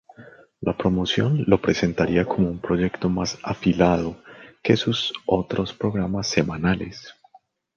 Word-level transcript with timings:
La 0.63 0.75
promoción 0.75 1.43
lo 1.45 1.61
presentaría 1.61 2.25
como 2.25 2.49
un 2.49 2.57
proyecto 2.57 3.07
más 3.07 3.37
"afilado" 3.43 4.17
que 4.63 4.75
sus 4.75 5.13
otros 5.27 5.73
programas 5.73 6.25
semanales. 6.27 7.13